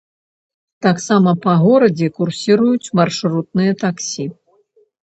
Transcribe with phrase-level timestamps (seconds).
[0.85, 4.33] Таксама па горадзе курсіруюць маршрутныя таксі.